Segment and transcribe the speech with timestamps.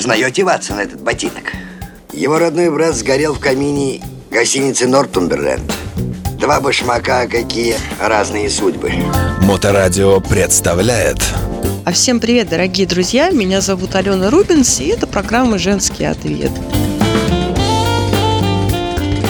[0.00, 1.52] узнаете Ватсон этот ботинок?
[2.10, 5.70] Его родной брат сгорел в камине гостиницы Нортумберленд.
[6.38, 8.92] Два башмака, какие разные судьбы.
[9.42, 11.18] Моторадио представляет
[11.84, 13.30] А всем привет, дорогие друзья!
[13.30, 16.50] Меня зовут Алена Рубинс, и это программа «Женский ответ».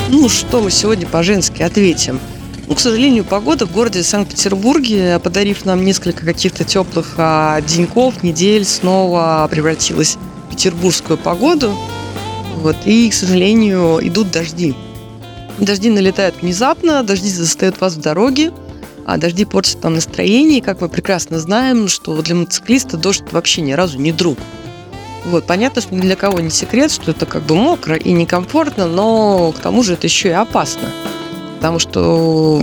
[0.09, 2.21] Ну, что мы сегодня по-женски ответим?
[2.69, 8.65] Ну, к сожалению, погода в городе Санкт-Петербурге, подарив нам несколько каких-то теплых а, деньков, недель,
[8.65, 10.17] снова превратилась
[10.51, 11.75] петербургскую погоду.
[12.57, 14.75] Вот, и, к сожалению, идут дожди.
[15.59, 18.53] Дожди налетают внезапно, дожди застают вас в дороге,
[19.07, 20.59] а дожди портят нам настроение.
[20.59, 24.39] И, как мы прекрасно знаем, что для мотоциклиста дождь вообще ни разу не друг.
[25.27, 28.87] Вот, понятно, что ни для кого не секрет, что это как бы мокро и некомфортно,
[28.87, 30.89] но к тому же это еще и опасно.
[31.57, 32.63] Потому что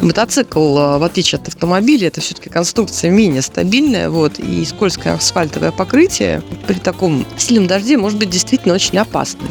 [0.00, 5.72] мотоцикл, а, в отличие от автомобиля, это все-таки конструкция менее стабильная, вот, и скользкое асфальтовое
[5.72, 9.50] покрытие при таком сильном дожде может быть действительно очень опасным.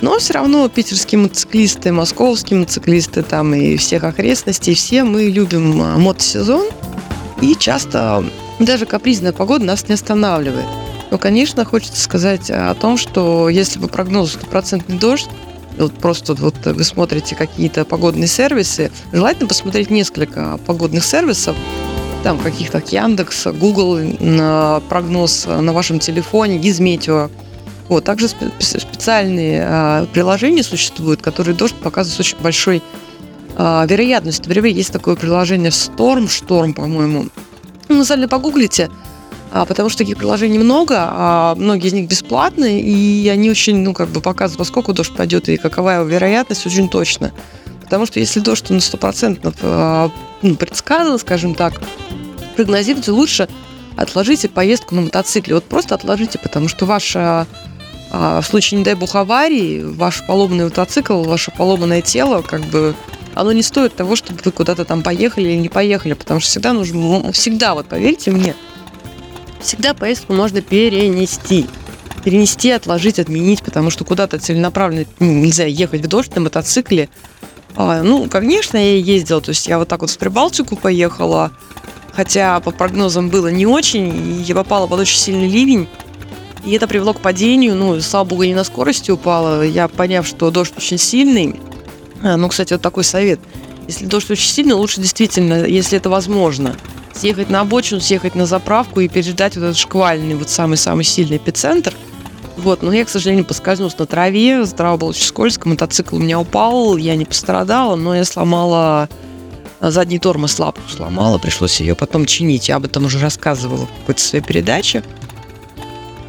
[0.00, 5.96] Но все равно питерские мотоциклисты, московские мотоциклисты там и всех окрестностей, все мы любим а,
[5.96, 6.66] мотосезон,
[7.40, 8.24] и часто
[8.58, 10.66] даже капризная погода нас не останавливает.
[11.10, 15.28] Но, конечно, хочется сказать о том, что если по прогнозу стопроцентный дождь,
[15.78, 21.56] вот просто вот вы смотрите какие-то погодные сервисы, желательно посмотреть несколько погодных сервисов,
[22.22, 23.98] там каких-то Яндекс, Google
[24.88, 27.30] прогноз на вашем телефоне, Гизметео.
[27.88, 32.82] Вот, также специальные а, приложения существуют, которые дождь показывают с очень большой
[33.56, 34.48] а, вероятностью.
[34.48, 37.26] Например, есть такое приложение Storm, Storm, по-моему.
[37.88, 38.88] Ну, деле, погуглите–
[39.52, 44.08] потому что таких приложений много, а многие из них бесплатные, и они очень, ну, как
[44.08, 47.32] бы показывают, сколько дождь пойдет и какова его вероятность очень точно.
[47.82, 51.74] Потому что если дождь на 100% а, ну, предсказан, скажем так,
[52.56, 53.48] прогнозируйте, лучше
[53.96, 55.54] отложите поездку на мотоцикле.
[55.54, 57.46] Вот просто отложите, потому что ваша
[58.10, 62.94] а, в случае, не дай бог, аварии, ваш поломанный мотоцикл, ваше поломанное тело, как бы
[63.34, 66.74] оно не стоит того, чтобы вы куда-то там поехали или не поехали, потому что всегда
[66.74, 68.54] нужно, всегда, вот поверьте мне,
[69.62, 71.66] всегда поездку можно перенести.
[72.24, 77.08] Перенести, отложить, отменить, потому что куда-то целенаправленно ну, нельзя ехать в дождь на мотоцикле.
[77.74, 81.50] А, ну, конечно, я ездила, то есть я вот так вот в Прибалтику поехала,
[82.12, 85.88] хотя по прогнозам было не очень, и я попала под очень сильный ливень,
[86.64, 90.50] и это привело к падению, ну, слава богу, не на скорости упала, я поняв, что
[90.50, 91.58] дождь очень сильный,
[92.22, 93.40] а, ну, кстати, вот такой совет,
[93.88, 96.76] если дождь очень сильный, лучше действительно, если это возможно–
[97.14, 101.94] съехать на обочину, съехать на заправку и переждать вот этот шквальный, вот самый-самый сильный эпицентр.
[102.56, 106.38] Вот, но я, к сожалению, поскользнулась на траве, трава была очень скользкая, мотоцикл у меня
[106.38, 109.08] упал, я не пострадала, но я сломала
[109.80, 112.68] а, задний тормоз лапку сломала, пришлось ее потом чинить.
[112.68, 115.02] Я об этом уже рассказывала в какой-то своей передаче.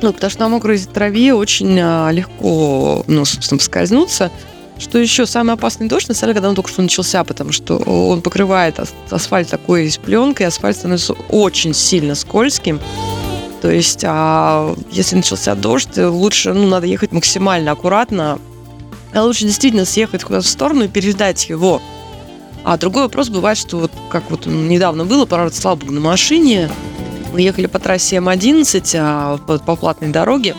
[0.01, 4.31] Ну, потому что на мокрой траве очень а, легко, ну, собственно, поскользнуться.
[4.77, 5.25] Что еще?
[5.25, 8.79] Самый опасный дождь, на самом деле, когда он только что начался, потому что он покрывает
[9.09, 12.79] асфальт такой с пленкой, асфальт становится очень сильно скользким.
[13.61, 18.39] То есть, а если начался дождь, лучше, ну, надо ехать максимально аккуратно.
[19.13, 21.81] А лучше действительно съехать куда-то в сторону и переждать его.
[22.65, 26.69] А другой вопрос бывает, что вот как вот недавно было, правда, слабо на машине.
[27.31, 30.55] Мы ехали по трассе М11 а, по, по платной дороге.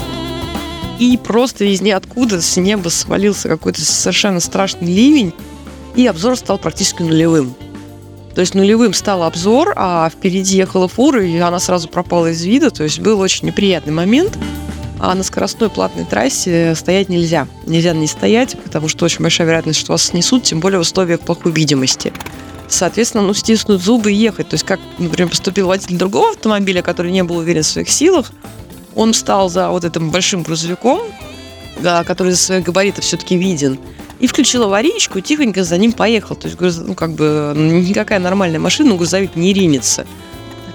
[0.98, 5.32] И просто из ниоткуда с неба свалился какой-то совершенно страшный ливень,
[5.96, 7.54] и обзор стал практически нулевым.
[8.34, 12.70] То есть нулевым стал обзор, а впереди ехала фура, и она сразу пропала из вида.
[12.70, 14.36] То есть был очень неприятный момент.
[15.00, 17.46] А на скоростной платной трассе стоять нельзя.
[17.66, 21.20] Нельзя не стоять, потому что очень большая вероятность, что вас снесут, тем более в условиях
[21.20, 22.12] плохой видимости.
[22.68, 24.48] Соответственно, ну, стиснуть зубы и ехать.
[24.48, 28.32] То есть, как, например, поступил водитель другого автомобиля, который не был уверен в своих силах,
[28.94, 31.00] он встал за вот этим большим грузовиком,
[32.06, 33.78] который за своих габаритов все-таки виден,
[34.20, 36.36] и включил аварийку, тихонько за ним поехал.
[36.36, 40.06] То есть, ну, как бы, никакая нормальная машина, грузовик не ринется.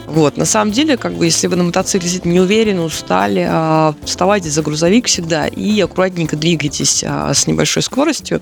[0.05, 4.49] Вот, на самом деле, как бы, если вы на мотоцикле не уверены, устали, а, вставайте
[4.49, 8.41] за грузовик всегда и аккуратненько двигайтесь а, с небольшой скоростью.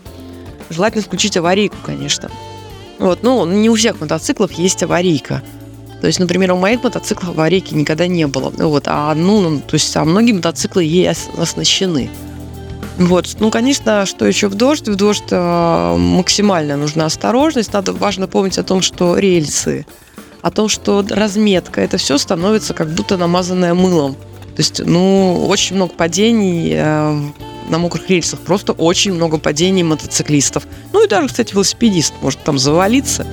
[0.70, 2.32] Желательно включить аварийку, конечно.
[3.00, 5.44] Вот, ну, не у всех мотоциклов есть аварийка.
[6.02, 8.52] То есть, например, у моих мотоциклов аварийки никогда не было.
[8.56, 12.10] Вот, а, ну, ну, то есть, а многие мотоциклы ей оснащены.
[12.98, 14.88] Вот, ну, конечно, что еще в дождь?
[14.88, 17.74] В дождь э, максимально нужна осторожность.
[17.74, 19.86] Надо важно помнить о том, что рельсы,
[20.42, 24.14] о том, что разметка, это все становится как будто намазанное мылом.
[24.14, 27.22] То есть, ну, очень много падений э,
[27.70, 30.66] на мокрых рельсах, просто очень много падений мотоциклистов.
[30.94, 33.28] Ну и даже, кстати, велосипедист может там завалиться.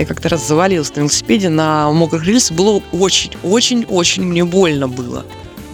[0.00, 2.56] Я как-то раз завалилась на велосипеде на мокрых рельсах.
[2.56, 5.26] Было очень-очень-очень мне больно было.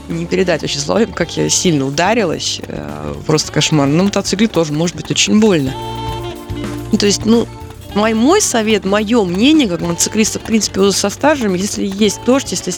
[0.09, 2.61] не передать вообще словами, как я сильно ударилась.
[2.67, 3.87] Э, просто кошмар.
[3.87, 5.73] На мотоцикле тоже может быть очень больно.
[6.91, 7.47] Ну, то есть, ну,
[7.95, 12.51] мой, мой совет, мое мнение, как мотоциклиста, в принципе, уже со стажем, если есть дождь,
[12.51, 12.75] если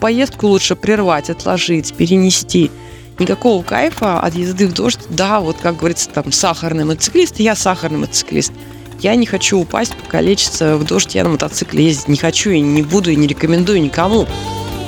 [0.00, 2.70] поездку лучше прервать, отложить, перенести.
[3.18, 5.00] Никакого кайфа от езды в дождь.
[5.10, 8.52] Да, вот как говорится, там, сахарный мотоциклист, я сахарный мотоциклист.
[9.00, 12.82] Я не хочу упасть, покалечиться в дождь, я на мотоцикле ездить не хочу и не
[12.82, 14.26] буду, и не рекомендую никому.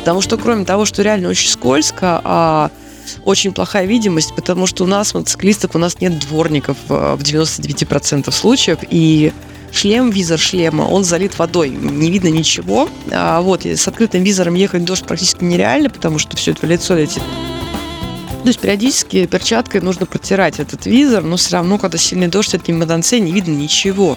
[0.00, 2.70] Потому что кроме того, что реально очень скользко, а
[3.24, 8.30] очень плохая видимость, потому что у нас, мотоциклистов, у нас нет дворников э, в 99%
[8.30, 9.32] случаев, и
[9.70, 12.88] шлем, визор шлема, он залит водой, не видно ничего.
[13.10, 16.70] А вот, с открытым визором ехать в дождь практически нереально, потому что все это в
[16.70, 17.22] лицо летит.
[18.42, 22.66] То есть периодически перчаткой нужно протирать этот визор, но все равно, когда сильный дождь, от
[22.68, 24.16] мимодонце не видно ничего.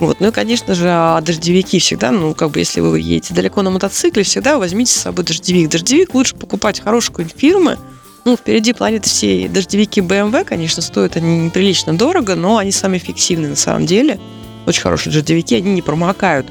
[0.00, 0.20] Вот.
[0.20, 3.70] Ну и, конечно же, а дождевики всегда, ну, как бы, если вы едете далеко на
[3.70, 5.70] мотоцикле, всегда возьмите с собой дождевик.
[5.70, 7.78] Дождевик лучше покупать хорошей фирмы.
[8.24, 13.50] Ну, впереди планет все дождевики BMW, конечно, стоят они неприлично дорого, но они самые эффективные
[13.50, 14.20] на самом деле.
[14.66, 16.46] Очень хорошие дождевики, они не промокают.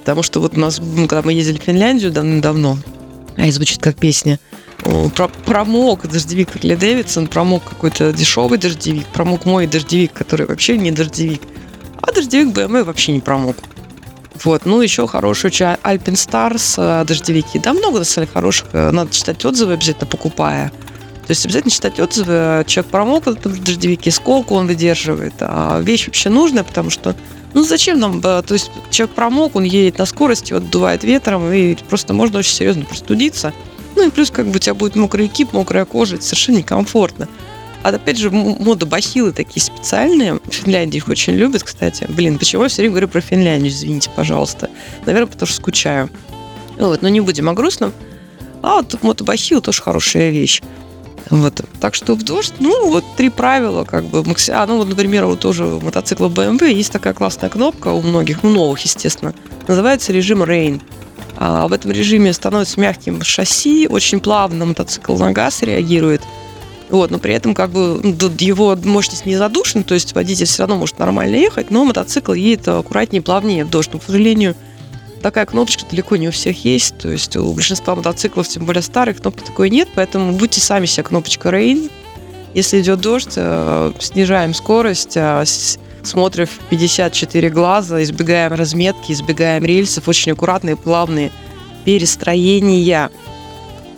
[0.00, 2.78] Потому что вот у нас, ну, когда мы ездили в Финляндию давно-давно,
[3.36, 4.38] а и звучит как песня,
[5.14, 10.90] про, промок дождевик Харли Дэвидсон, промок какой-то дешевый дождевик, промок мой дождевик, который вообще не
[10.90, 11.42] дождевик.
[12.02, 13.56] А дождевик BMW вообще не промок.
[14.44, 17.58] Вот, ну, еще хороший очень Alpine Stars э, дождевики.
[17.58, 18.68] Да, много, деле, хороших.
[18.72, 20.70] Э, надо читать отзывы обязательно, покупая.
[21.26, 22.64] То есть обязательно читать отзывы.
[22.66, 25.34] Человек промок в дождевике, сколько он выдерживает.
[25.40, 27.16] А вещь вообще нужная, потому что
[27.54, 31.74] ну зачем нам, то есть человек промок, он едет на скорости, вот дует ветром, и
[31.88, 33.54] просто можно очень серьезно простудиться.
[33.96, 37.28] Ну и плюс как бы у тебя будет мокрый экип, мокрая кожа, это совершенно некомфортно.
[37.82, 40.34] А опять же, мода бахилы такие специальные.
[40.34, 42.06] В Финляндии их очень любят, кстати.
[42.08, 44.70] Блин, почему я все время говорю про Финляндию, извините, пожалуйста.
[45.04, 46.10] Наверное, потому что скучаю.
[46.78, 47.92] Вот, но не будем о грустном.
[48.62, 50.62] А вот мотобахил тоже хорошая вещь.
[51.30, 51.64] Вот.
[51.80, 55.40] Так что в дождь, ну, вот три правила, как бы, а, ну, вот, например, вот
[55.40, 59.34] тоже у мотоцикла BMW есть такая классная кнопка у многих, у новых, естественно,
[59.66, 60.80] называется режим Rain.
[61.36, 66.22] А в этом режиме становится мягким шасси, очень плавно мотоцикл на газ реагирует.
[66.88, 70.62] Вот, но при этом как бы ну, его мощность не задушена, то есть водитель все
[70.62, 73.90] равно может нормально ехать, но мотоцикл едет аккуратнее, плавнее в дождь.
[73.92, 74.54] Но, к сожалению,
[75.20, 76.96] такая кнопочка далеко не у всех есть.
[76.98, 79.88] То есть у большинства мотоциклов, тем более старых, кнопки такой нет.
[79.94, 81.90] Поэтому будьте сами себе кнопочка Rain.
[82.54, 85.44] Если идет дождь, э, снижаем скорость, э,
[86.06, 91.32] смотрим в 54 глаза, избегаем разметки, избегаем рельсов, очень аккуратные, плавные
[91.84, 93.10] перестроения.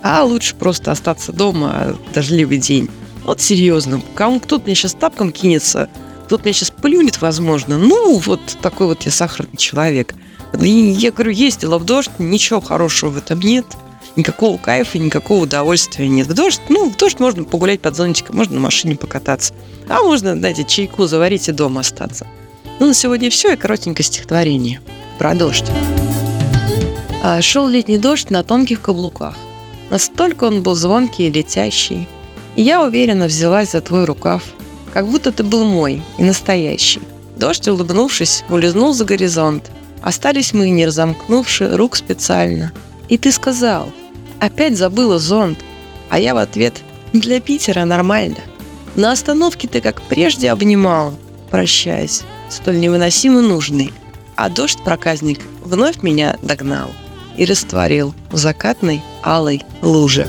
[0.02, 2.88] А лучше просто остаться дома дождливый день.
[3.24, 5.88] Вот серьезно, кому кто-то мне сейчас тапком кинется,
[6.26, 7.78] кто-то меня сейчас плюнет, возможно.
[7.78, 10.14] Ну, вот такой вот я сахарный человек–
[10.60, 13.66] и я говорю, ездила в дождь, ничего хорошего в этом нет.
[14.18, 16.26] Никакого кайфа, никакого удовольствия нет.
[16.26, 19.54] В дождь, ну, в дождь можно погулять под зонтиком, можно на машине покататься.
[19.88, 22.26] А можно, знаете, чайку заварить и дома остаться.
[22.80, 24.80] Ну, на сегодня все, и коротенькое стихотворение
[25.18, 25.66] про дождь.
[27.22, 29.36] А, шел летний дождь на тонких каблуках.
[29.88, 32.08] Настолько он был звонкий и летящий.
[32.56, 34.42] И я уверенно взялась за твой рукав,
[34.92, 37.02] как будто ты был мой и настоящий.
[37.36, 39.70] Дождь, улыбнувшись, улизнул за горизонт,
[40.02, 42.72] Остались мы, не разомкнувши рук специально.
[43.08, 43.90] И ты сказал,
[44.40, 45.58] опять забыла зонт.
[46.10, 46.82] А я в ответ,
[47.12, 48.38] для Питера нормально.
[48.96, 51.14] На остановке ты, как прежде, обнимал,
[51.50, 53.92] прощаясь, столь невыносимо нужный.
[54.36, 56.90] А дождь проказник вновь меня догнал
[57.36, 60.28] и растворил в закатной алой луже.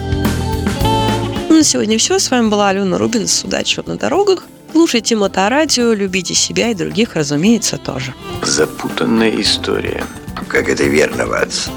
[1.49, 2.19] Ну, на сегодня все.
[2.19, 3.43] С вами была Алена Рубинс.
[3.43, 4.45] Удачи на дорогах.
[4.71, 8.13] Слушайте моторадио, любите себя и других, разумеется, тоже.
[8.43, 10.03] Запутанная история.
[10.47, 11.73] Как это верно, Ватсон?